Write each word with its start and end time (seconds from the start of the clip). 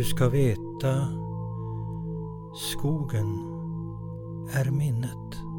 Du 0.00 0.04
ska 0.04 0.28
veta, 0.28 1.08
skogen 2.54 3.26
är 4.54 4.70
minnet. 4.70 5.49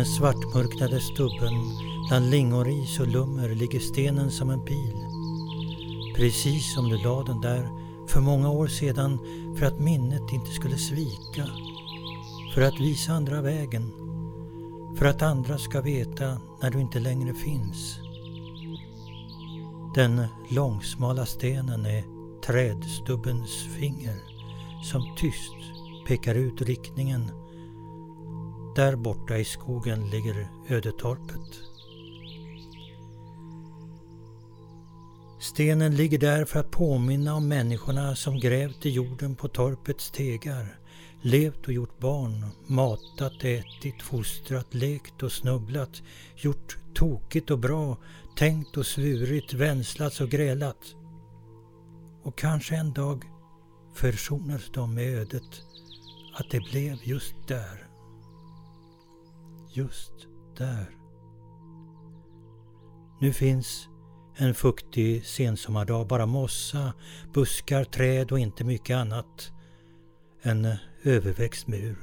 Den 0.00 0.06
svartmörknade 0.06 1.00
stubben 1.00 1.54
bland 2.08 2.30
lingonris 2.30 3.00
och 3.00 3.06
lummer 3.06 3.48
ligger 3.48 3.80
stenen 3.80 4.30
som 4.30 4.50
en 4.50 4.64
pil. 4.64 4.96
Precis 6.16 6.74
som 6.74 6.88
du 6.88 6.98
la 6.98 7.22
den 7.22 7.40
där 7.40 7.68
för 8.08 8.20
många 8.20 8.50
år 8.50 8.66
sedan 8.66 9.18
för 9.56 9.66
att 9.66 9.80
minnet 9.80 10.32
inte 10.32 10.50
skulle 10.50 10.76
svika. 10.76 11.46
För 12.54 12.62
att 12.62 12.80
visa 12.80 13.12
andra 13.12 13.42
vägen. 13.42 13.92
För 14.98 15.06
att 15.06 15.22
andra 15.22 15.58
ska 15.58 15.80
veta 15.80 16.40
när 16.62 16.70
du 16.70 16.80
inte 16.80 17.00
längre 17.00 17.34
finns. 17.34 17.98
Den 19.94 20.24
långsmala 20.48 21.26
stenen 21.26 21.86
är 21.86 22.04
trädstubbens 22.46 23.66
finger 23.78 24.16
som 24.84 25.14
tyst 25.16 25.56
pekar 26.06 26.34
ut 26.34 26.62
riktningen 26.62 27.30
där 28.74 28.96
borta 28.96 29.38
i 29.38 29.44
skogen 29.44 30.10
ligger 30.10 30.48
ödetorpet. 30.68 31.60
Stenen 35.40 35.96
ligger 35.96 36.18
där 36.18 36.44
för 36.44 36.60
att 36.60 36.70
påminna 36.70 37.34
om 37.34 37.48
människorna 37.48 38.16
som 38.16 38.40
grävt 38.40 38.86
i 38.86 38.90
jorden 38.90 39.36
på 39.36 39.48
torpets 39.48 40.10
tegar, 40.10 40.78
levt 41.22 41.66
och 41.66 41.72
gjort 41.72 41.98
barn, 41.98 42.46
matat, 42.66 43.44
ätit, 43.44 44.02
fostrat, 44.02 44.74
lekt 44.74 45.22
och 45.22 45.32
snubblat, 45.32 46.02
gjort 46.36 46.78
tokigt 46.94 47.50
och 47.50 47.58
bra, 47.58 47.96
tänkt 48.36 48.76
och 48.76 48.86
svurit, 48.86 49.52
vänslats 49.52 50.20
och 50.20 50.28
grälat. 50.28 50.94
Och 52.22 52.38
kanske 52.38 52.76
en 52.76 52.92
dag 52.92 53.24
försonades 53.94 54.70
de 54.72 54.94
med 54.94 55.18
ödet 55.18 55.62
att 56.34 56.50
det 56.50 56.60
blev 56.60 56.98
just 57.02 57.34
där 57.48 57.89
just 59.72 60.12
där. 60.56 60.86
Nu 63.20 63.32
finns 63.32 63.88
en 64.36 64.54
fuktig 64.54 65.26
sensommardag 65.26 66.06
bara 66.06 66.26
mossa, 66.26 66.92
buskar, 67.32 67.84
träd 67.84 68.32
och 68.32 68.38
inte 68.38 68.64
mycket 68.64 68.96
annat. 68.96 69.52
En 70.42 70.76
överväxt 71.02 71.66
mur. 71.66 71.98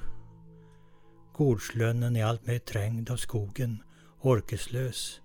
Gårdslönnen 1.34 2.16
är 2.16 2.26
alltmer 2.26 2.60
trängd 2.60 3.10
av 3.10 3.18
skogen, 3.18 3.84
orkeslös. 4.22 5.22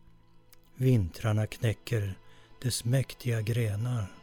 Vintrarna 0.77 1.47
knäcker 1.47 2.19
dess 2.63 2.85
mäktiga 2.85 3.41
grenar. 3.41 4.22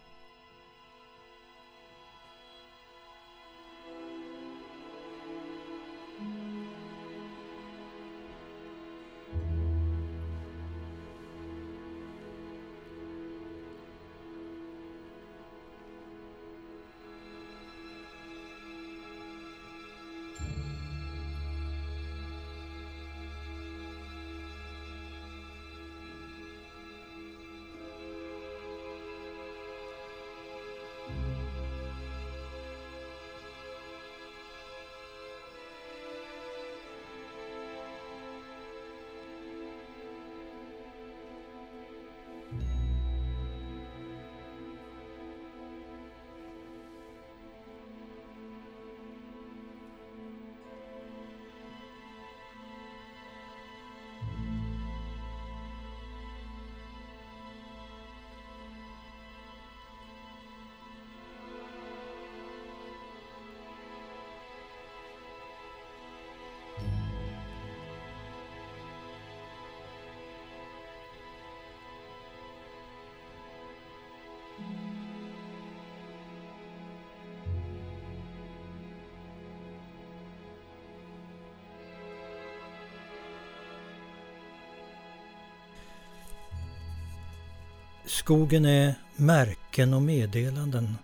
Skogen 88.09 88.66
är 88.66 88.96
märken 89.16 89.94
och 89.94 90.02
meddelanden, 90.02 90.96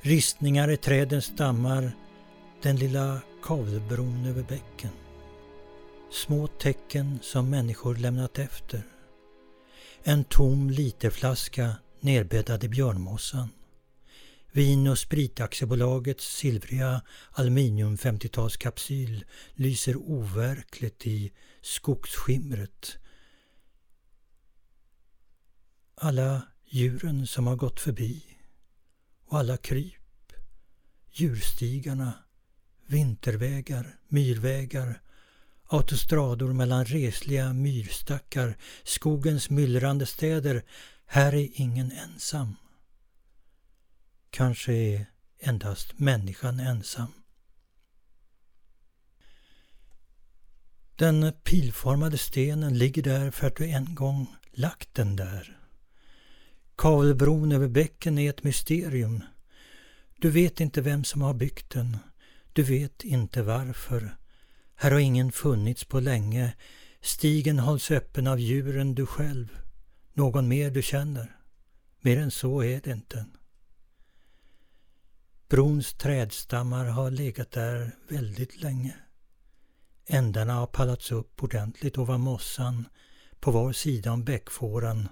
ristningar 0.00 0.70
i 0.70 0.76
trädens 0.76 1.24
stammar, 1.24 1.96
den 2.62 2.76
lilla 2.76 3.20
kavlbron 3.42 4.26
över 4.26 4.42
bäcken. 4.42 4.90
Små 6.10 6.46
tecken 6.46 7.18
som 7.22 7.50
människor 7.50 7.94
lämnat 7.94 8.38
efter. 8.38 8.82
En 10.02 10.24
tom 10.24 10.70
literflaska 10.70 11.76
nerbäddad 12.00 12.64
i 12.64 12.68
björnmossan. 12.68 13.48
Vin 14.52 14.86
och 14.86 14.98
spritaktiebolagets 14.98 16.36
silvriga 16.36 17.02
aluminium 17.32 17.96
50-talskapsyl 17.96 19.24
lyser 19.54 19.96
overkligt 19.96 21.06
i 21.06 21.32
skogsskimret. 21.62 22.98
Alla 25.94 26.42
djuren 26.74 27.26
som 27.26 27.46
har 27.46 27.56
gått 27.56 27.80
förbi 27.80 28.22
och 29.26 29.38
alla 29.38 29.56
kryp, 29.56 30.32
djurstigarna, 31.10 32.12
vintervägar, 32.86 33.98
myrvägar, 34.08 35.02
autostrador 35.64 36.52
mellan 36.52 36.84
resliga 36.84 37.52
myrstackar, 37.52 38.56
skogens 38.84 39.50
myllrande 39.50 40.06
städer. 40.06 40.64
Här 41.06 41.34
är 41.34 41.48
ingen 41.52 41.92
ensam. 41.92 42.56
Kanske 44.30 44.72
är 44.72 45.06
endast 45.38 45.98
människan 45.98 46.60
ensam. 46.60 47.12
Den 50.96 51.32
pilformade 51.32 52.18
stenen 52.18 52.78
ligger 52.78 53.02
där 53.02 53.30
för 53.30 53.46
att 53.46 53.56
du 53.56 53.70
en 53.70 53.94
gång 53.94 54.36
lagt 54.52 54.94
den 54.94 55.16
där. 55.16 55.61
Kavelbron 56.76 57.52
över 57.52 57.68
bäcken 57.68 58.18
är 58.18 58.30
ett 58.30 58.44
mysterium. 58.44 59.20
Du 60.16 60.30
vet 60.30 60.60
inte 60.60 60.80
vem 60.80 61.04
som 61.04 61.22
har 61.22 61.34
byggt 61.34 61.70
den. 61.70 61.98
Du 62.52 62.62
vet 62.62 63.04
inte 63.04 63.42
varför. 63.42 64.16
Här 64.74 64.90
har 64.90 64.98
ingen 64.98 65.32
funnits 65.32 65.84
på 65.84 66.00
länge. 66.00 66.54
Stigen 67.00 67.58
hålls 67.58 67.90
öppen 67.90 68.26
av 68.26 68.40
djuren 68.40 68.94
du 68.94 69.06
själv. 69.06 69.58
Någon 70.12 70.48
mer 70.48 70.70
du 70.70 70.82
känner. 70.82 71.36
Mer 72.00 72.18
än 72.18 72.30
så 72.30 72.62
är 72.62 72.80
det 72.84 72.90
inte. 72.90 73.26
Brons 75.48 75.94
trädstammar 75.94 76.84
har 76.84 77.10
legat 77.10 77.50
där 77.50 77.96
väldigt 78.08 78.62
länge. 78.62 78.94
Ändarna 80.06 80.54
har 80.54 80.66
pallats 80.66 81.12
upp 81.12 81.42
ordentligt 81.42 81.98
ovan 81.98 82.20
mossan 82.20 82.88
på 83.40 83.50
var 83.50 83.72
sida 83.72 84.12
om 84.12 84.24
bäckfåran. 84.24 85.08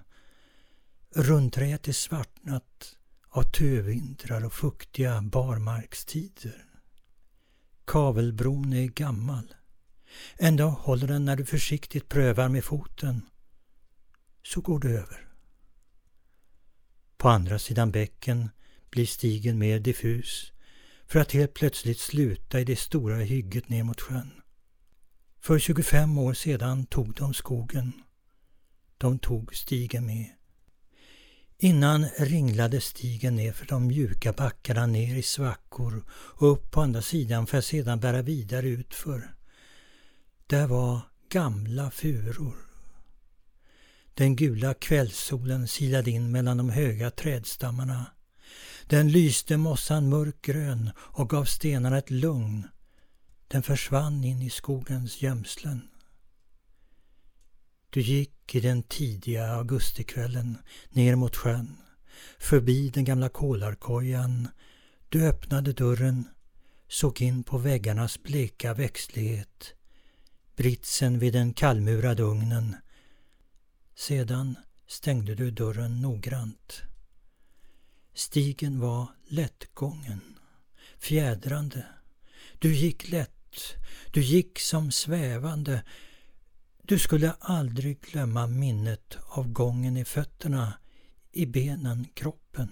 Rundträet 1.15 1.89
är 1.89 1.93
svartnat 1.93 2.97
av 3.29 3.43
tövintrar 3.43 4.45
och 4.45 4.53
fuktiga 4.53 5.23
barmarkstider. 5.23 6.65
Kavelbron 7.85 8.73
är 8.73 8.87
gammal. 8.87 9.55
Ändå 10.39 10.65
håller 10.65 11.07
den 11.07 11.25
när 11.25 11.37
du 11.37 11.47
försiktigt 11.47 12.09
prövar 12.09 12.49
med 12.49 12.65
foten. 12.65 13.23
Så 14.43 14.61
går 14.61 14.81
det 14.81 14.89
över. 14.89 15.29
På 17.17 17.29
andra 17.29 17.59
sidan 17.59 17.91
bäcken 17.91 18.51
blir 18.91 19.07
stigen 19.07 19.59
mer 19.59 19.79
diffus 19.79 20.53
för 21.07 21.21
att 21.21 21.33
helt 21.33 21.55
plötsligt 21.55 22.01
sluta 22.01 22.61
i 22.61 22.65
det 22.65 22.79
stora 22.79 23.17
hygget 23.17 23.69
ner 23.69 23.83
mot 23.85 24.01
sjön. 24.01 24.31
För 25.41 25.59
25 25.59 26.19
år 26.19 26.35
sedan 26.35 26.87
tog 26.87 27.15
de 27.15 27.35
skogen. 27.35 27.93
De 28.99 29.19
tog 29.19 29.55
stigen 29.55 30.07
med. 30.07 30.40
Innan 31.63 32.07
ringlade 32.19 32.81
stigen 32.81 33.37
ner 33.37 33.53
för 33.53 33.67
de 33.67 33.87
mjuka 33.87 34.33
backarna 34.33 34.87
ner 34.87 35.15
i 35.15 35.23
svackor 35.23 36.05
och 36.11 36.53
upp 36.53 36.71
på 36.71 36.81
andra 36.81 37.03
sidan 37.03 37.47
för 37.47 37.59
att 37.59 37.65
sedan 37.65 38.01
bära 38.01 38.23
vidare 38.23 38.69
utför. 38.69 39.35
Där 40.47 40.67
var 40.67 41.01
gamla 41.29 41.91
furor. 41.91 42.55
Den 44.15 44.37
gula 44.37 44.75
kvällssolen 44.75 45.69
silade 45.69 46.11
in 46.11 46.31
mellan 46.31 46.57
de 46.57 46.71
höga 46.71 47.11
trädstammarna. 47.11 48.07
Den 48.87 49.13
lyste 49.13 49.57
mossan 49.57 50.09
mörkgrön 50.09 50.91
och 50.99 51.31
gav 51.31 51.45
stenarna 51.45 51.99
ett 51.99 52.11
lugn. 52.11 52.67
Den 53.49 53.63
försvann 53.63 54.25
in 54.25 54.43
i 54.43 54.51
skogens 54.51 55.23
gömslen. 55.23 55.89
Du 57.93 58.01
gick 58.01 58.55
i 58.55 58.61
den 58.61 58.83
tidiga 58.83 59.53
augustikvällen 59.53 60.59
ner 60.91 61.17
mot 61.17 61.37
sjön, 61.37 61.77
förbi 62.39 62.91
den 62.91 63.05
gamla 63.05 63.29
kolarkojan. 63.29 64.49
Du 65.09 65.27
öppnade 65.27 65.73
dörren, 65.73 66.29
såg 66.89 67.23
in 67.23 67.43
på 67.43 67.59
väggarnas 67.59 68.23
bleka 68.23 68.75
växtlighet, 68.75 69.75
britsen 70.57 71.19
vid 71.19 71.33
den 71.33 71.53
kallmurade 71.53 72.23
ugnen. 72.23 72.77
Sedan 73.95 74.57
stängde 74.87 75.35
du 75.35 75.51
dörren 75.51 76.01
noggrant. 76.03 76.83
Stigen 78.15 78.81
var 78.81 79.07
lättgången, 79.29 80.21
fjädrande. 80.99 81.87
Du 82.59 82.75
gick 82.75 83.11
lätt, 83.11 83.77
du 84.13 84.23
gick 84.23 84.59
som 84.59 84.91
svävande. 84.91 85.83
Du 86.91 86.99
skulle 86.99 87.33
aldrig 87.41 88.01
glömma 88.01 88.47
minnet 88.47 89.19
av 89.29 89.49
gången 89.49 89.97
i 89.97 90.05
fötterna, 90.05 90.73
i 91.33 91.47
benen, 91.47 92.07
kroppen. 92.15 92.69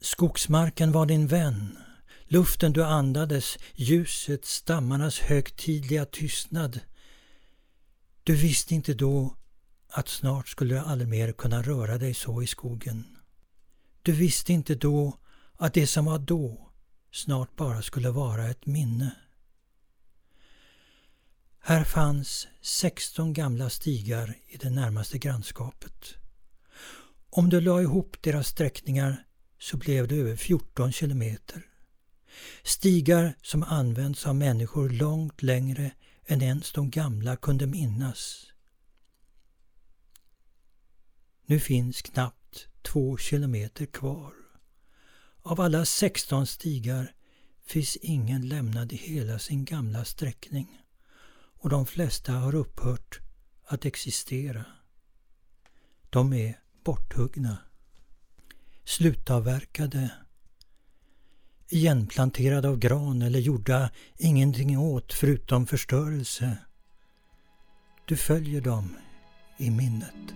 Skogsmarken 0.00 0.92
var 0.92 1.06
din 1.06 1.26
vän. 1.26 1.78
Luften 2.24 2.72
du 2.72 2.84
andades, 2.84 3.58
ljuset, 3.74 4.44
stammarnas 4.44 5.18
högtidliga 5.18 6.04
tystnad. 6.04 6.80
Du 8.22 8.34
visste 8.34 8.74
inte 8.74 8.94
då 8.94 9.36
att 9.88 10.08
snart 10.08 10.48
skulle 10.48 10.74
du 10.74 10.80
aldrig 10.80 11.08
mer 11.08 11.32
kunna 11.32 11.62
röra 11.62 11.98
dig 11.98 12.14
så 12.14 12.42
i 12.42 12.46
skogen. 12.46 13.16
Du 14.02 14.12
visste 14.12 14.52
inte 14.52 14.74
då 14.74 15.18
att 15.54 15.74
det 15.74 15.86
som 15.86 16.04
var 16.04 16.18
då 16.18 16.70
snart 17.12 17.56
bara 17.56 17.82
skulle 17.82 18.10
vara 18.10 18.50
ett 18.50 18.66
minne. 18.66 19.16
Här 21.62 21.84
fanns 21.84 22.48
16 22.60 23.32
gamla 23.32 23.70
stigar 23.70 24.38
i 24.48 24.56
det 24.56 24.70
närmaste 24.70 25.18
grannskapet. 25.18 26.14
Om 27.30 27.48
du 27.48 27.60
la 27.60 27.82
ihop 27.82 28.16
deras 28.20 28.48
sträckningar 28.48 29.26
så 29.58 29.76
blev 29.76 30.08
det 30.08 30.16
över 30.16 30.36
14 30.36 30.92
kilometer. 30.92 31.66
Stigar 32.62 33.34
som 33.42 33.62
använts 33.62 34.26
av 34.26 34.36
människor 34.36 34.88
långt 34.88 35.42
längre 35.42 35.90
än 36.26 36.42
ens 36.42 36.72
de 36.72 36.90
gamla 36.90 37.36
kunde 37.36 37.66
minnas. 37.66 38.46
Nu 41.46 41.60
finns 41.60 42.02
knappt 42.02 42.68
två 42.82 43.16
kilometer 43.16 43.86
kvar. 43.86 44.32
Av 45.42 45.60
alla 45.60 45.84
16 45.84 46.46
stigar 46.46 47.14
finns 47.66 47.96
ingen 47.96 48.48
lämnad 48.48 48.92
i 48.92 48.96
hela 48.96 49.38
sin 49.38 49.64
gamla 49.64 50.04
sträckning 50.04 50.79
och 51.60 51.70
de 51.70 51.86
flesta 51.86 52.32
har 52.32 52.54
upphört 52.54 53.20
att 53.64 53.84
existera. 53.84 54.64
De 56.10 56.32
är 56.32 56.58
borthuggna, 56.84 57.58
slutavverkade, 58.84 60.10
igenplanterade 61.68 62.68
av 62.68 62.78
gran 62.78 63.22
eller 63.22 63.38
gjorda 63.38 63.90
ingenting 64.16 64.78
åt 64.78 65.12
förutom 65.12 65.66
förstörelse. 65.66 66.56
Du 68.04 68.16
följer 68.16 68.60
dem 68.60 68.96
i 69.58 69.70
minnet. 69.70 70.34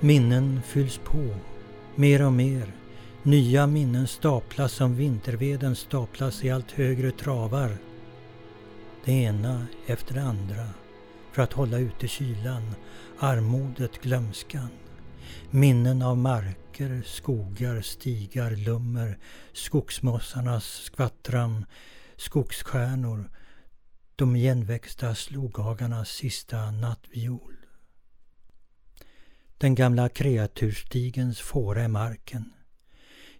Minnen 0.00 0.62
fylls 0.62 1.00
på, 1.04 1.34
mer 1.94 2.26
och 2.26 2.32
mer. 2.32 2.72
Nya 3.22 3.66
minnen 3.66 4.06
staplas 4.06 4.72
som 4.72 4.96
vinterveden 4.96 5.76
staplas 5.76 6.44
i 6.44 6.50
allt 6.50 6.70
högre 6.70 7.10
travar. 7.10 7.78
Det 9.04 9.12
ena 9.12 9.66
efter 9.86 10.14
det 10.14 10.22
andra 10.22 10.66
för 11.32 11.42
att 11.42 11.52
hålla 11.52 11.78
ute 11.78 12.08
kylan, 12.08 12.74
armodet, 13.18 14.02
glömskan. 14.02 14.68
Minnen 15.50 16.02
av 16.02 16.18
marker, 16.18 17.02
skogar, 17.06 17.80
stigar, 17.80 18.50
lummer, 18.50 19.18
skogsmossarnas 19.52 20.64
skvattram, 20.64 21.64
skogsstjärnor, 22.16 23.30
de 24.16 24.36
igenväxta 24.36 25.14
sloghagarnas 25.14 26.08
sista 26.08 26.70
nattviol. 26.70 27.57
Den 29.58 29.74
gamla 29.74 30.08
kreaturstigens 30.08 31.40
fåra 31.40 31.84
i 31.84 31.88
marken. 31.88 32.52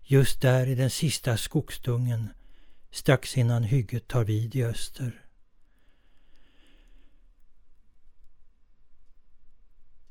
Just 0.03 0.41
där 0.41 0.67
i 0.67 0.75
den 0.75 0.91
sista 0.91 1.37
skogsdungen 1.37 2.29
strax 2.91 3.37
innan 3.37 3.63
hygget 3.63 4.09
tar 4.09 4.25
vid 4.25 4.57
i 4.57 4.65
öster. 4.65 5.25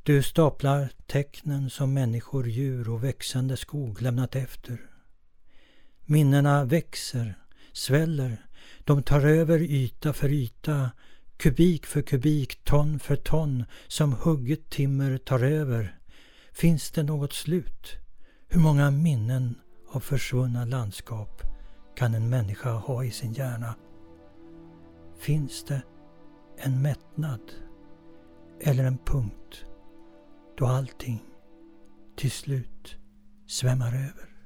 Du 0.03 0.23
staplar 0.23 0.89
tecknen 1.05 1.69
som 1.69 1.93
människor, 1.93 2.47
djur 2.47 2.89
och 2.89 3.03
växande 3.03 3.57
skog 3.57 4.01
lämnat 4.01 4.35
efter. 4.35 4.89
Minnena 6.05 6.65
växer, 6.65 7.35
sväller, 7.73 8.45
de 8.79 9.03
tar 9.03 9.25
över 9.25 9.59
yta 9.61 10.13
för 10.13 10.29
yta, 10.29 10.91
kubik 11.37 11.85
för 11.85 12.01
kubik, 12.01 12.63
ton 12.63 12.99
för 12.99 13.15
ton, 13.15 13.65
som 13.87 14.13
hugget 14.13 14.69
timmer 14.69 15.17
tar 15.17 15.43
över. 15.43 15.99
Finns 16.53 16.91
det 16.91 17.03
något 17.03 17.33
slut? 17.33 17.97
Hur 18.47 18.59
många 18.59 18.91
minnen 18.91 19.55
av 19.89 19.99
försvunna 19.99 20.65
landskap 20.65 21.41
kan 21.95 22.13
en 22.13 22.29
människa 22.29 22.71
ha 22.71 23.03
i 23.03 23.11
sin 23.11 23.33
hjärna? 23.33 23.75
Finns 25.19 25.63
det 25.63 25.81
en 26.57 26.81
mättnad 26.81 27.41
eller 28.61 28.83
en 28.83 28.97
punkt 28.97 29.65
då 30.57 30.65
allting 30.65 31.23
till 32.15 32.31
slut 32.31 32.97
svämmar 33.47 33.93
över. 33.93 34.36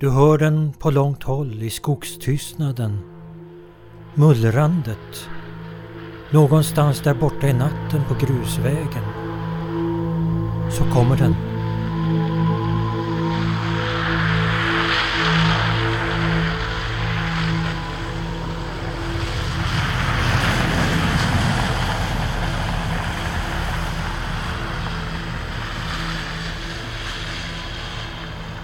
Du 0.00 0.10
hör 0.10 0.38
den 0.38 0.72
på 0.78 0.90
långt 0.90 1.22
håll 1.22 1.62
i 1.62 1.70
skogstystnaden. 1.70 2.98
Mullrandet. 4.14 5.28
Någonstans 6.30 7.00
där 7.00 7.14
borta 7.14 7.48
i 7.48 7.52
natten 7.52 8.02
på 8.08 8.14
grusvägen. 8.14 9.04
Så 10.70 10.84
kommer 10.84 11.16
den. 11.16 11.34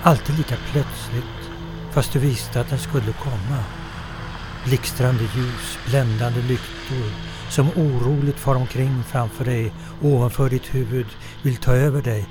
Alltid 0.04 0.36
lika 0.36 0.56
plötsligt, 0.72 1.50
fast 1.90 2.12
du 2.12 2.18
visste 2.18 2.60
att 2.60 2.68
den 2.68 2.78
skulle 2.78 3.12
komma. 3.12 3.64
Blixtrande 4.66 5.22
ljus, 5.22 5.78
bländande 5.86 6.42
lyktor 6.42 7.32
som 7.50 7.68
oroligt 7.68 8.38
far 8.38 8.54
omkring 8.54 9.02
framför 9.02 9.44
dig 9.44 9.72
ovanför 10.02 10.50
ditt 10.50 10.74
huvud 10.74 11.06
vill 11.42 11.56
ta 11.56 11.72
över 11.72 12.02
dig. 12.02 12.28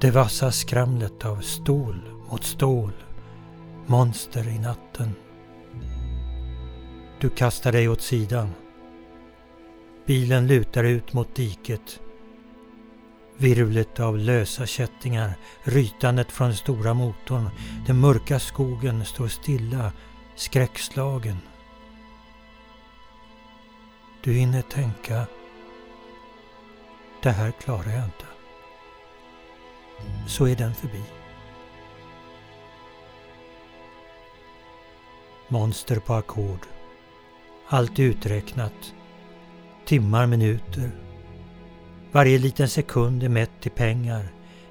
Det 0.00 0.10
vassa 0.10 0.52
skramlet 0.52 1.24
av 1.24 1.40
stål 1.40 2.00
mot 2.30 2.44
stål. 2.44 2.92
Monster 3.86 4.48
i 4.48 4.58
natten. 4.58 5.14
Du 7.20 7.28
kastar 7.28 7.72
dig 7.72 7.88
åt 7.88 8.02
sidan. 8.02 8.48
Bilen 10.06 10.46
lutar 10.46 10.84
ut 10.84 11.12
mot 11.12 11.34
diket 11.34 12.00
Virvlet 13.38 14.00
av 14.00 14.18
lösa 14.18 14.66
kättingar, 14.66 15.34
rytandet 15.62 16.32
från 16.32 16.48
den 16.48 16.56
stora 16.56 16.94
motorn. 16.94 17.50
Den 17.86 18.00
mörka 18.00 18.38
skogen 18.38 19.04
står 19.04 19.28
stilla, 19.28 19.92
skräckslagen. 20.34 21.38
Du 24.22 24.32
hinner 24.32 24.62
tänka, 24.62 25.26
det 27.22 27.30
här 27.30 27.50
klarar 27.50 27.92
jag 27.92 28.04
inte. 28.04 28.26
Så 30.28 30.46
är 30.46 30.56
den 30.56 30.74
förbi. 30.74 31.02
Monster 35.48 35.96
på 35.96 36.14
ackord. 36.14 36.66
Allt 37.68 37.98
uträknat. 37.98 38.94
Timmar, 39.84 40.26
minuter. 40.26 41.05
Varje 42.16 42.38
liten 42.38 42.68
sekund 42.68 43.22
är 43.22 43.28
mätt 43.28 43.66
i 43.66 43.70
pengar, 43.70 44.28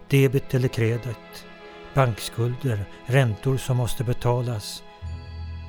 debet 0.09 0.53
eller 0.53 0.67
kredit, 0.67 1.45
bankskulder, 1.93 2.85
räntor 3.05 3.57
som 3.57 3.77
måste 3.77 4.03
betalas. 4.03 4.83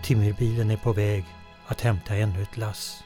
Timmerbilen 0.04 0.70
är 0.70 0.76
på 0.76 0.92
väg 0.92 1.24
att 1.66 1.80
hämta 1.80 2.14
ännu 2.14 2.42
ett 2.42 2.56
lass. 2.56 3.04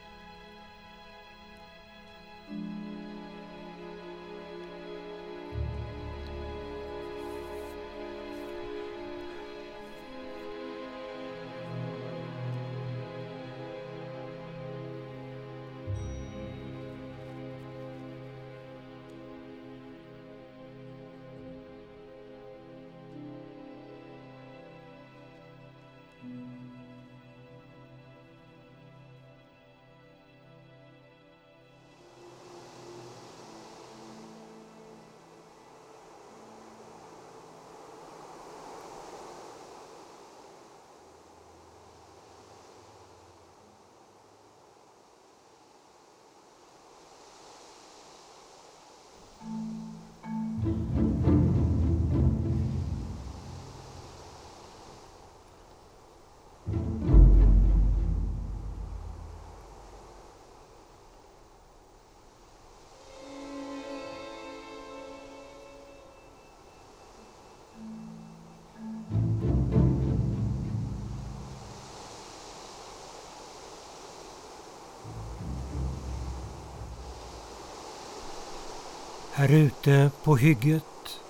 Här 79.40 79.52
ute 79.52 80.10
på 80.24 80.36
hygget. 80.36 81.20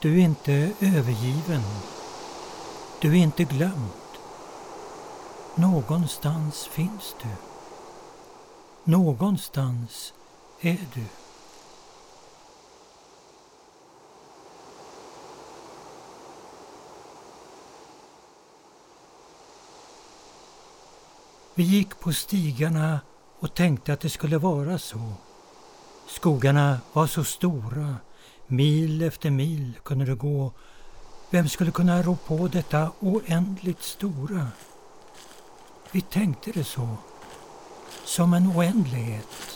Du 0.00 0.20
är 0.20 0.24
inte 0.24 0.52
övergiven. 0.80 1.62
Du 3.00 3.10
är 3.10 3.22
inte 3.22 3.44
glömd. 3.44 3.90
Någonstans 5.54 6.66
finns 6.66 7.14
du. 7.22 7.28
Någonstans 8.84 10.14
är 10.60 10.86
du. 10.94 11.04
Vi 21.54 21.62
gick 21.62 22.00
på 22.00 22.12
stigarna 22.12 23.00
och 23.38 23.54
tänkte 23.54 23.92
att 23.92 24.00
det 24.00 24.10
skulle 24.10 24.38
vara 24.38 24.78
så. 24.78 25.00
Skogarna 26.10 26.78
var 26.92 27.06
så 27.06 27.24
stora, 27.24 27.96
mil 28.46 29.02
efter 29.02 29.30
mil 29.30 29.78
kunde 29.82 30.06
det 30.06 30.14
gå. 30.14 30.52
Vem 31.30 31.48
skulle 31.48 31.70
kunna 31.70 32.02
rå 32.02 32.16
på 32.26 32.48
detta 32.48 32.90
oändligt 33.00 33.82
stora? 33.82 34.46
Vi 35.92 36.00
tänkte 36.00 36.52
det 36.52 36.64
så. 36.64 36.96
Som 38.04 38.34
en 38.34 38.46
oändlighet. 38.46 39.49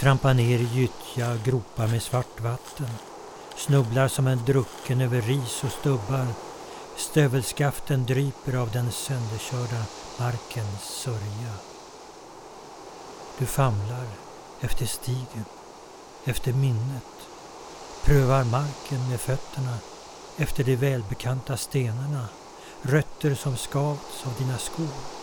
Trampar 0.00 0.34
ner 0.34 0.58
i 0.58 0.68
gyttja 0.74 1.36
gropar 1.44 1.88
med 1.88 2.02
svart 2.02 2.40
vatten. 2.40 2.88
Snubblar 3.56 4.08
som 4.08 4.26
en 4.26 4.44
drucken 4.44 5.00
över 5.00 5.20
ris 5.20 5.64
och 5.64 5.72
stubbar. 5.72 6.26
Stövelskaften 6.96 8.06
dryper 8.06 8.56
av 8.56 8.70
den 8.70 8.92
sönderkörda 8.92 9.84
markens 10.18 10.82
sörja. 10.82 11.52
Du 13.38 13.46
famlar 13.46 14.06
efter 14.60 14.86
stigen, 14.86 15.44
efter 16.24 16.52
minnet. 16.52 17.28
Prövar 18.04 18.44
marken 18.44 19.08
med 19.10 19.20
fötterna 19.20 19.78
efter 20.36 20.64
de 20.64 20.76
välbekanta 20.76 21.56
stenarna. 21.56 22.28
Rötter 22.82 23.34
som 23.34 23.56
skavts 23.56 24.26
av 24.26 24.32
dina 24.38 24.58
skor. 24.58 25.19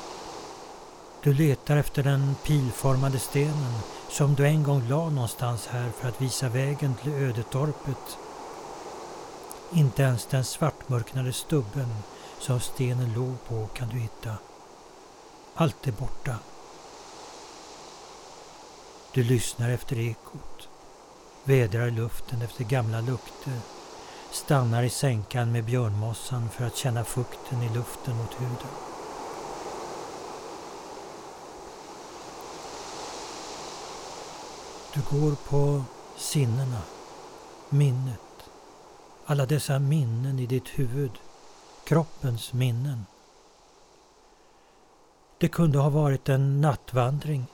Du 1.24 1.34
letar 1.34 1.78
efter 1.78 2.04
den 2.04 2.36
pilformade 2.46 3.20
stenen 3.20 3.74
som 4.10 4.36
du 4.36 4.48
en 4.48 4.64
gång 4.64 4.90
la 4.90 5.10
någonstans 5.10 5.68
här 5.68 5.90
för 5.90 6.10
att 6.10 6.22
visa 6.22 6.50
vägen 6.50 6.96
till 6.96 7.14
ödetorpet. 7.14 8.18
Inte 9.74 10.04
ens 10.04 10.26
den 10.26 10.44
svartmörknade 10.44 11.34
stubben 11.34 11.94
som 12.40 12.60
stenen 12.60 13.14
låg 13.14 13.36
på 13.48 13.68
kan 13.74 13.90
du 13.90 13.98
hitta. 13.98 14.34
Allt 15.56 15.88
är 15.88 15.92
borta. 15.92 16.36
Du 19.12 19.24
lyssnar 19.24 19.70
efter 19.70 20.00
ekot, 20.00 20.70
vädrar 21.44 21.90
luften 21.90 22.42
efter 22.42 22.64
gamla 22.64 23.02
lukter, 23.02 23.60
stannar 24.32 24.84
i 24.84 24.90
sänkan 24.90 25.52
med 25.52 25.66
björnmossan 25.66 26.50
för 26.50 26.66
att 26.66 26.76
känna 26.76 27.04
fukten 27.04 27.62
i 27.62 27.70
luften 27.74 28.18
mot 28.18 28.42
huden. 28.42 28.97
Du 34.94 35.02
går 35.02 35.36
på 35.50 35.84
sinnena, 36.18 36.82
minnet. 37.70 38.20
Alla 39.26 39.46
dessa 39.46 39.80
minnen 39.80 40.40
i 40.40 40.46
ditt 40.46 40.68
huvud. 40.68 41.12
Kroppens 41.84 42.54
minnen. 42.54 43.06
Det 45.38 45.48
kunde 45.48 45.80
ha 45.80 45.90
varit 45.90 46.30
en 46.30 46.62
nattvandring. 46.62 47.46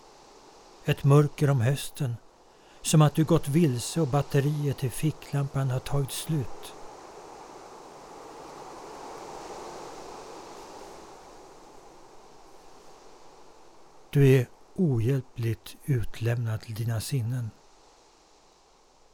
Ett 0.86 1.04
mörker 1.04 1.50
om 1.50 1.62
hösten. 1.62 2.15
Som 2.82 3.02
att 3.02 3.15
du 3.15 3.24
gått 3.24 3.48
vilse 3.48 4.02
och 4.02 4.08
batteriet 4.08 4.84
i 4.84 4.89
ficklampan 4.89 5.72
har 5.72 5.80
tagit 5.80 6.12
slut. 6.12 6.74
Du 14.10 14.28
är 14.28 14.48
ohjälpligt 14.76 15.78
utlämnad 15.86 16.62
till 16.62 16.76
dina 16.76 17.02
sinnen. 17.02 17.50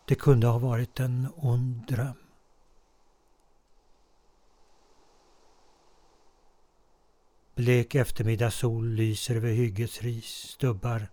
Det 0.08 0.15
kunde 0.15 0.48
ha 0.48 0.60
varit 0.60 1.00
en 1.00 1.28
ond 1.36 1.88
dröm. 1.88 2.15
Blek 7.56 7.95
eftermiddagssol 7.95 8.89
lyser 8.89 9.36
över 9.36 9.52
hyggets 9.52 10.02
ris, 10.02 10.26
stubbar, 10.26 11.08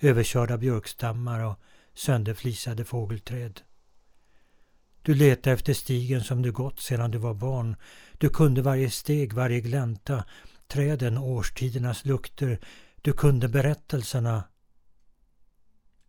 överkörda 0.00 0.58
björkstammar 0.58 1.44
och 1.44 1.58
sönderflisade 1.94 2.84
fågelträd. 2.84 3.60
Du 5.02 5.14
letar 5.14 5.50
efter 5.50 5.74
stigen 5.74 6.24
som 6.24 6.42
du 6.42 6.52
gått 6.52 6.80
sedan 6.80 7.10
du 7.10 7.18
var 7.18 7.34
barn. 7.34 7.76
Du 8.18 8.28
kunde 8.28 8.62
varje 8.62 8.90
steg, 8.90 9.32
varje 9.32 9.60
glänta, 9.60 10.24
träden, 10.68 11.18
årstidernas 11.18 12.04
lukter, 12.04 12.58
du 13.02 13.12
kunde 13.12 13.48
berättelserna. 13.48 14.44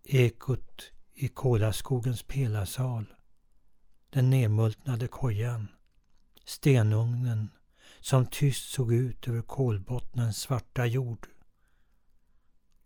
Ekot 0.03 0.91
i 1.13 1.27
Kolaskogens 1.27 2.23
pelarsal. 2.23 3.13
Den 4.09 4.29
nedmultnade 4.29 5.07
kojan. 5.07 5.67
Stenugnen 6.45 7.49
som 7.99 8.25
tyst 8.25 8.73
såg 8.73 8.93
ut 8.93 9.27
över 9.27 9.41
kolbottnens 9.41 10.37
svarta 10.37 10.85
jord. 10.85 11.27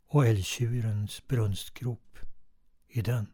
Och 0.08 0.26
älgtjurens 0.26 1.28
brunstgrop 1.28 2.20
i 2.88 3.02
den. 3.02 3.28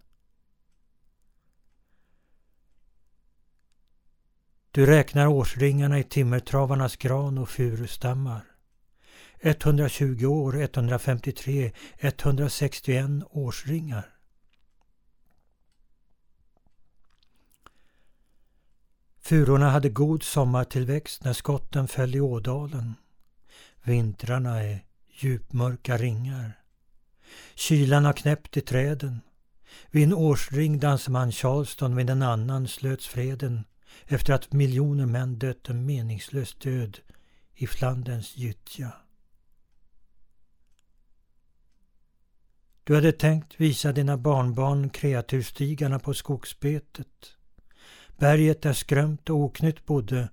Du 4.71 4.85
räknar 4.85 5.27
årsringarna 5.27 5.99
i 5.99 6.03
timmertravarnas 6.03 6.95
gran 6.95 7.37
och 7.37 7.49
furustammar. 7.49 8.52
120 9.45 10.25
år, 10.25 10.61
153, 10.61 11.71
161 11.97 13.23
årsringar. 13.29 14.09
Furorna 19.21 19.69
hade 19.69 19.89
god 19.89 20.23
sommartillväxt 20.23 21.23
när 21.23 21.33
skotten 21.33 21.87
föll 21.87 22.15
i 22.15 22.21
ådalen. 22.21 22.93
Vintrarna 23.83 24.63
är 24.63 24.85
djupmörka 25.11 25.97
ringar. 25.97 26.59
Kylan 27.55 28.05
har 28.05 28.13
knäppt 28.13 28.57
i 28.57 28.61
träden. 28.61 29.21
Vid 29.91 30.03
en 30.03 30.13
årsring 30.13 30.79
dansar 30.79 31.11
man 31.11 31.31
Charleston, 31.31 31.95
vid 31.95 32.09
en 32.09 32.21
annan 32.21 32.67
slöts 32.67 33.07
freden 33.07 33.63
efter 34.05 34.33
att 34.33 34.53
miljoner 34.53 35.05
män 35.05 35.39
dött 35.39 35.69
en 35.69 35.85
meningslös 35.85 36.53
död 36.53 36.99
i 37.53 37.67
Flanderns 37.67 38.37
gyttja. 38.37 38.93
Du 42.85 42.95
hade 42.95 43.11
tänkt 43.11 43.61
visa 43.61 43.91
dina 43.91 44.17
barnbarn 44.17 44.89
kreaturstigarna 44.89 45.99
på 45.99 46.13
skogsbetet. 46.13 47.37
Berget 48.17 48.61
där 48.61 48.73
skrömt 48.73 49.29
och 49.29 49.37
oknytt 49.37 49.85
bodde. 49.85 50.29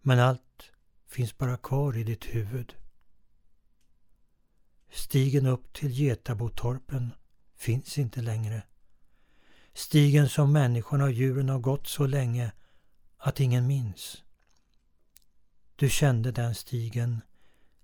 Men 0.00 0.18
allt 0.18 0.72
finns 1.06 1.38
bara 1.38 1.56
kvar 1.56 1.96
i 1.96 2.04
ditt 2.04 2.24
huvud. 2.24 2.74
Stigen 4.90 5.46
upp 5.46 5.72
till 5.72 5.90
Getabotorpen 5.90 7.12
finns 7.56 7.98
inte 7.98 8.22
längre. 8.22 8.62
Stigen 9.74 10.28
som 10.28 10.52
människorna 10.52 11.04
och 11.04 11.12
djuren 11.12 11.48
har 11.48 11.58
gått 11.58 11.86
så 11.86 12.06
länge 12.06 12.52
att 13.16 13.40
ingen 13.40 13.66
minns. 13.66 14.22
Du 15.76 15.88
kände 15.88 16.32
den 16.32 16.54
stigen 16.54 17.20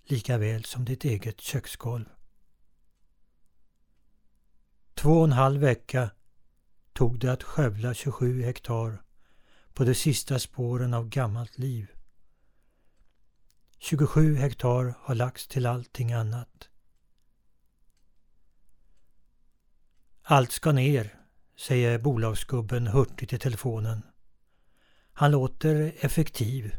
lika 0.05 0.39
väl 0.39 0.65
som 0.65 0.85
ditt 0.85 1.05
eget 1.05 1.41
köksgolv. 1.41 2.05
Två 4.99 5.19
och 5.19 5.25
en 5.25 5.33
halv 5.33 5.61
vecka 5.61 6.11
tog 6.93 7.19
det 7.19 7.33
att 7.33 7.43
skövla 7.43 7.95
27 7.95 8.43
hektar 8.43 9.03
på 9.75 9.85
de 9.85 9.95
sista 9.95 10.39
spåren 10.39 10.95
av 10.95 11.09
gammalt 11.09 11.59
liv. 11.59 11.91
27 13.79 14.35
hektar 14.35 14.95
har 15.01 15.15
lagts 15.15 15.49
till 15.49 15.67
allting 15.67 16.13
annat. 16.13 16.69
Allt 20.23 20.53
ska 20.53 20.73
ner, 20.73 21.15
säger 21.57 21.99
bolagsgubben 21.99 22.87
hurtigt 22.87 23.33
i 23.33 23.39
telefonen. 23.39 24.03
Han 25.13 25.31
låter 25.31 25.93
effektiv, 26.01 26.77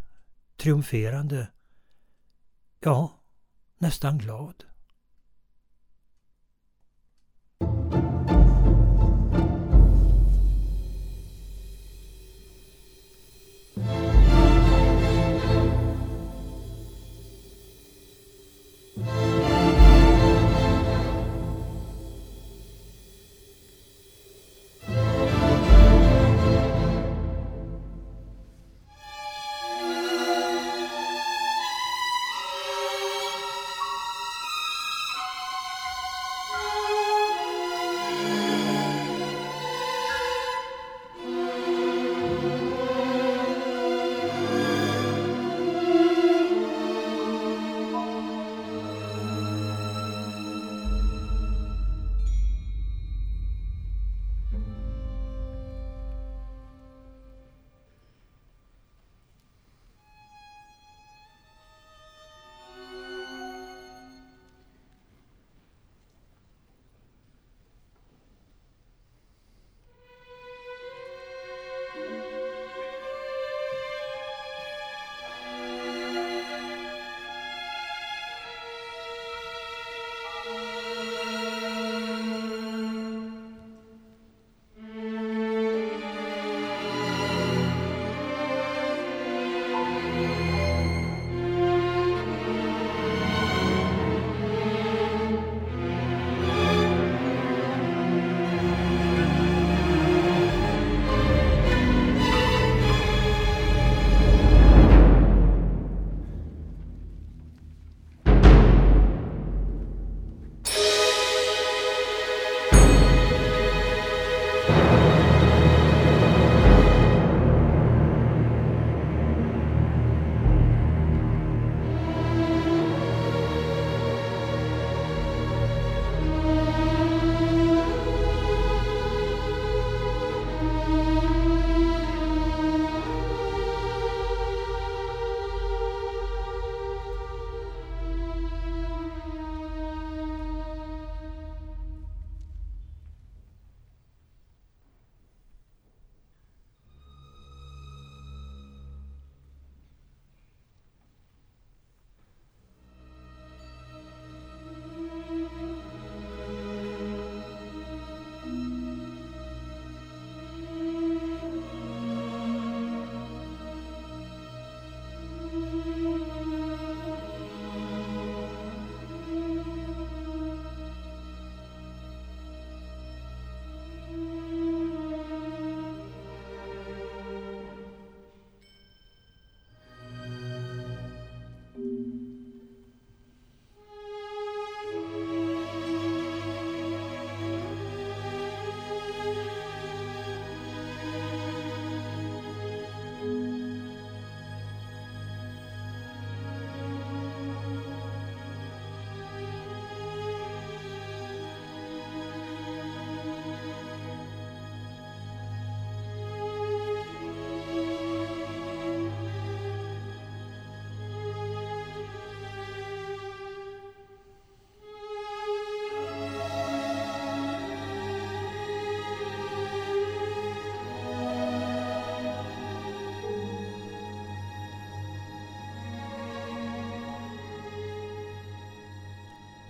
triumferande. 0.58 1.47
Ja, 2.79 3.21
nästan 3.77 4.17
glad. 4.17 4.68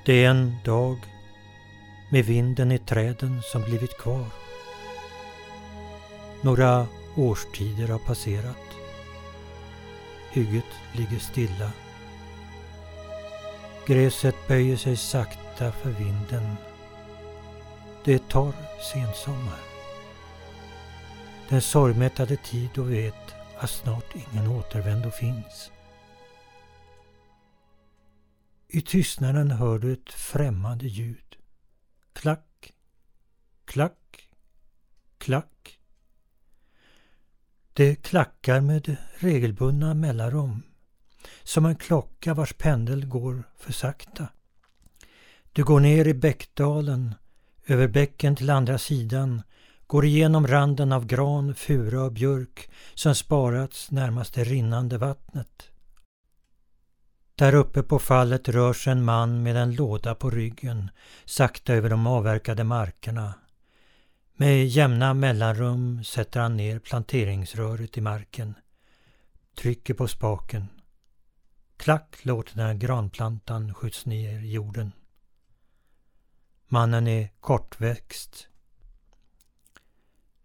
Det 0.09 0.25
är 0.25 0.29
en 0.29 0.55
dag 0.63 0.97
med 2.11 2.25
vinden 2.25 2.71
i 2.71 2.77
träden 2.77 3.41
som 3.41 3.61
blivit 3.61 3.97
kvar. 3.97 4.25
Några 6.41 6.87
årstider 7.15 7.87
har 7.87 7.99
passerat. 7.99 8.67
Hygget 10.31 10.65
ligger 10.93 11.19
stilla. 11.19 11.71
Gräset 13.85 14.35
böjer 14.47 14.77
sig 14.77 14.97
sakta 14.97 15.71
för 15.71 15.89
vinden. 15.89 16.55
Det 18.05 18.13
är 18.13 18.19
torr 18.19 18.55
sensommar. 18.93 19.59
Den 21.49 21.61
sorgmättade 21.61 22.35
tid 22.35 22.69
då 22.73 22.81
vi 22.81 23.01
vet 23.01 23.35
att 23.57 23.69
snart 23.69 24.15
ingen 24.15 24.47
återvändo 24.47 25.11
finns. 25.11 25.71
I 28.71 28.81
tystnaden 28.81 29.51
hör 29.51 29.79
du 29.79 29.93
ett 29.93 30.13
främmande 30.13 30.87
ljud. 30.87 31.37
Klack, 32.13 32.73
klack, 33.65 34.29
klack. 35.17 35.79
Det 37.73 37.95
klackar 37.95 38.61
med 38.61 38.97
regelbundna 39.15 39.93
mellanrum. 39.93 40.63
Som 41.43 41.65
en 41.65 41.75
klocka 41.75 42.33
vars 42.33 42.53
pendel 42.53 43.05
går 43.05 43.43
för 43.57 43.73
sakta. 43.73 44.27
Du 45.53 45.63
går 45.63 45.79
ner 45.79 46.07
i 46.07 46.13
bäckdalen, 46.13 47.15
över 47.65 47.87
bäcken 47.87 48.35
till 48.35 48.49
andra 48.49 48.77
sidan, 48.77 49.41
går 49.87 50.05
igenom 50.05 50.47
randen 50.47 50.91
av 50.91 51.05
gran, 51.05 51.55
fura 51.55 52.03
och 52.03 52.11
björk 52.11 52.69
som 52.93 53.15
sparats 53.15 53.91
närmast 53.91 54.33
det 54.33 54.43
rinnande 54.43 54.97
vattnet. 54.97 55.69
Där 57.39 57.53
uppe 57.53 57.83
på 57.83 57.99
fallet 57.99 58.49
rör 58.49 58.73
sig 58.73 58.91
en 58.91 59.03
man 59.03 59.43
med 59.43 59.57
en 59.57 59.75
låda 59.75 60.15
på 60.15 60.29
ryggen 60.29 60.91
sakta 61.25 61.73
över 61.73 61.89
de 61.89 62.07
avverkade 62.07 62.63
markerna. 62.63 63.33
Med 64.33 64.67
jämna 64.67 65.13
mellanrum 65.13 66.03
sätter 66.03 66.39
han 66.39 66.57
ner 66.57 66.79
planteringsröret 66.79 67.97
i 67.97 68.01
marken. 68.01 68.55
Trycker 69.55 69.93
på 69.93 70.07
spaken. 70.07 70.67
Klack 71.77 72.25
låter 72.25 72.57
när 72.57 72.73
granplantan 72.73 73.73
skjuts 73.73 74.05
ner 74.05 74.39
i 74.39 74.51
jorden. 74.51 74.91
Mannen 76.67 77.07
är 77.07 77.29
kortväxt. 77.39 78.47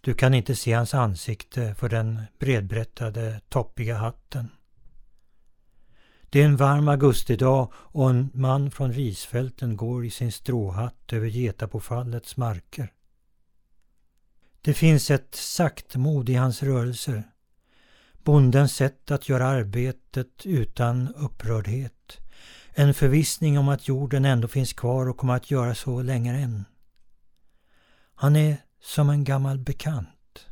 Du 0.01 0.15
kan 0.15 0.35
inte 0.35 0.55
se 0.55 0.73
hans 0.73 0.95
ansikte 0.95 1.75
för 1.75 1.89
den 1.89 2.23
bredbrättade, 2.39 3.41
toppiga 3.49 3.97
hatten. 3.97 4.51
Det 6.35 6.41
är 6.41 6.45
en 6.45 6.57
varm 6.57 6.89
augustidag 6.89 7.73
och 7.75 8.11
en 8.11 8.31
man 8.35 8.71
från 8.71 8.93
risfälten 8.93 9.77
går 9.77 10.05
i 10.05 10.11
sin 10.11 10.33
stråhatt 10.33 11.13
över 11.13 11.27
Getapåfallets 11.27 12.37
marker. 12.37 12.93
Det 14.61 14.75
finns 14.75 15.11
ett 15.11 15.35
saktmod 15.35 16.29
i 16.29 16.35
hans 16.35 16.63
rörelser. 16.63 17.23
Bondens 18.25 18.75
sätt 18.75 19.11
att 19.11 19.29
göra 19.29 19.47
arbetet 19.47 20.47
utan 20.47 21.15
upprördhet. 21.15 22.21
En 22.73 22.95
förvissning 22.95 23.59
om 23.59 23.69
att 23.69 23.89
jorden 23.89 24.25
ändå 24.25 24.49
finns 24.49 24.73
kvar 24.73 25.09
och 25.09 25.17
kommer 25.17 25.37
att 25.37 25.51
göra 25.51 25.75
så 25.75 26.03
länge 26.03 26.39
än. 26.39 26.65
Han 28.15 28.37
är 28.37 28.57
som 28.81 29.11
en 29.11 29.25
gammal 29.25 29.59
bekant. 29.59 30.47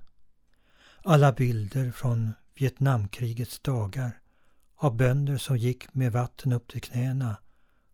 Alla 1.04 1.32
bilder 1.32 1.90
från 1.90 2.32
Vietnamkrigets 2.54 3.60
dagar 3.60 4.21
av 4.82 4.96
bönder 4.96 5.38
som 5.38 5.56
gick 5.56 5.94
med 5.94 6.12
vatten 6.12 6.52
upp 6.52 6.68
till 6.68 6.80
knäna 6.80 7.36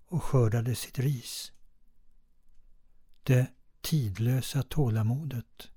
och 0.06 0.22
skördade 0.22 0.74
sitt 0.74 0.98
ris. 0.98 1.52
Det 3.22 3.46
tidlösa 3.80 4.62
tålamodet. 4.62 5.70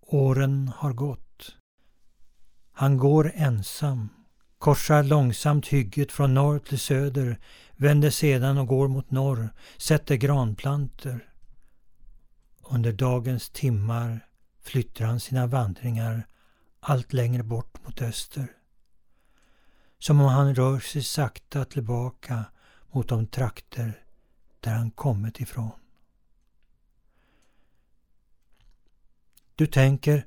Åren 0.00 0.68
har 0.76 0.92
gått. 0.92 1.56
Han 2.72 2.96
går 2.98 3.32
ensam, 3.34 4.08
korsar 4.58 5.02
långsamt 5.02 5.66
hygget 5.66 6.12
från 6.12 6.34
norr 6.34 6.58
till 6.58 6.78
söder, 6.78 7.40
vänder 7.76 8.10
sedan 8.10 8.58
och 8.58 8.66
går 8.66 8.88
mot 8.88 9.10
norr, 9.10 9.48
sätter 9.76 10.16
granplanter. 10.16 11.28
Under 12.60 12.92
dagens 12.92 13.50
timmar 13.50 14.28
flyttar 14.60 15.04
han 15.04 15.20
sina 15.20 15.46
vandringar 15.46 16.26
allt 16.80 17.12
längre 17.12 17.42
bort 17.42 17.84
mot 17.84 18.02
öster 18.02 18.55
som 20.06 20.20
om 20.20 20.26
han 20.26 20.54
rör 20.54 20.78
sig 20.78 21.02
sakta 21.02 21.64
tillbaka 21.64 22.44
mot 22.92 23.08
de 23.08 23.26
trakter 23.26 24.04
där 24.60 24.74
han 24.74 24.90
kommit 24.90 25.40
ifrån. 25.40 25.70
Du 29.54 29.66
tänker 29.66 30.26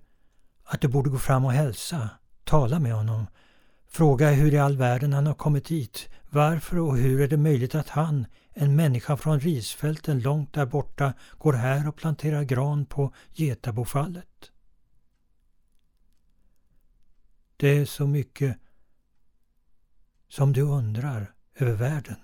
att 0.64 0.82
du 0.82 0.88
borde 0.88 1.10
gå 1.10 1.18
fram 1.18 1.46
och 1.46 1.52
hälsa, 1.52 2.10
tala 2.44 2.80
med 2.80 2.94
honom, 2.94 3.28
fråga 3.88 4.32
hur 4.32 4.54
i 4.54 4.58
all 4.58 4.78
världen 4.78 5.14
han 5.14 5.28
har 5.28 5.34
kommit 5.34 5.72
hit, 5.72 6.10
varför 6.30 6.80
och 6.80 6.98
hur 6.98 7.22
är 7.22 7.28
det 7.28 7.38
möjligt 7.38 7.76
att 7.76 7.90
han, 7.90 8.26
en 8.50 8.76
människa 8.76 9.18
från 9.18 9.40
risfälten 9.40 10.20
långt 10.20 10.54
där 10.54 10.66
borta, 10.66 11.14
går 11.38 11.54
här 11.54 11.88
och 11.88 11.96
planterar 11.96 12.44
gran 12.44 12.86
på 12.86 13.14
Getabofallet? 13.34 14.52
Det 17.58 17.68
är 17.68 17.86
så 17.86 18.08
mycket 18.08 18.58
som 20.30 20.54
du 20.54 20.62
undrar 20.62 21.34
över 21.56 21.74
världen. 21.74 22.20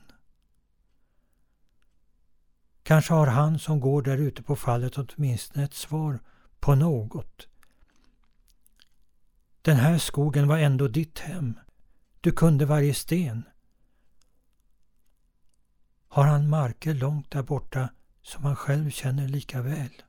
Kanske 2.84 3.14
har 3.14 3.28
han 3.28 3.60
som 3.60 3.80
går 3.80 4.02
där 4.02 4.18
ute 4.18 4.44
på 4.44 4.56
fallet 4.56 4.98
åtminstone 4.98 5.66
ett 5.66 5.74
svar 5.74 6.20
på 6.60 6.76
något. 6.76 7.48
Den 9.62 9.78
här 9.78 9.98
skogen 9.98 10.48
var 10.48 10.58
ändå 10.58 10.88
ditt 10.88 11.20
hem. 11.20 11.60
Du 12.22 12.32
kunde 12.32 12.66
varje 12.66 12.94
sten. 12.94 13.44
Har 16.08 16.26
han 16.26 16.50
marker 16.50 16.94
långt 16.94 17.32
där 17.32 17.44
borta 17.44 17.90
som 18.22 18.44
han 18.44 18.56
själv 18.56 18.90
känner 18.90 19.28
lika 19.28 19.62
väl? 19.62 20.02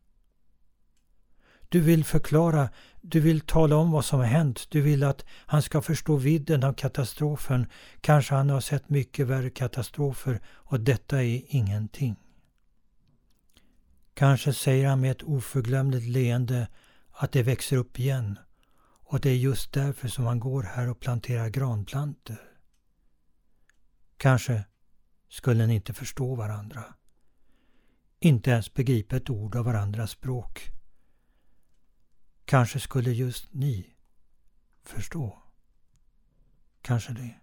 Du 1.77 1.83
vill 1.83 2.05
förklara, 2.05 2.69
du 3.01 3.21
vill 3.21 3.41
tala 3.41 3.77
om 3.77 3.91
vad 3.91 4.05
som 4.05 4.19
har 4.19 4.27
hänt, 4.27 4.71
du 4.71 4.81
vill 4.81 5.05
att 5.05 5.25
han 5.29 5.63
ska 5.63 5.83
förstå 5.83 6.17
vidden 6.17 6.65
av 6.65 6.73
katastrofen. 6.73 7.67
Kanske 8.01 8.35
han 8.35 8.51
har 8.51 8.61
sett 8.61 8.89
mycket 8.89 9.27
värre 9.27 9.51
katastrofer 9.51 10.41
och 10.47 10.81
detta 10.81 11.23
är 11.23 11.43
ingenting. 11.47 12.17
Kanske 14.15 14.53
säger 14.53 14.89
han 14.89 15.01
med 15.01 15.11
ett 15.11 15.23
oförglömligt 15.23 16.07
leende 16.07 16.69
att 17.11 17.33
det 17.33 17.43
växer 17.43 17.77
upp 17.77 17.99
igen 17.99 18.39
och 19.05 19.21
det 19.21 19.31
är 19.31 19.37
just 19.37 19.73
därför 19.73 20.09
som 20.09 20.27
han 20.27 20.41
går 20.41 20.63
här 20.63 20.89
och 20.89 21.01
planterar 21.01 21.49
granplanter. 21.49 22.41
Kanske 24.17 24.65
skulle 25.29 25.67
ni 25.67 25.75
inte 25.75 25.95
förstå 25.95 26.35
varandra. 26.35 26.85
Inte 28.21 28.51
ens 28.51 28.75
begripa 28.75 29.17
ett 29.17 29.31
ord 29.31 29.57
av 29.57 29.65
varandras 29.65 30.11
språk. 30.11 30.76
Kanske 32.47 32.81
skulle 32.81 33.11
just 33.13 33.49
ni 33.53 33.95
förstå. 34.83 35.43
Kanske 36.83 37.13
det. 37.13 37.35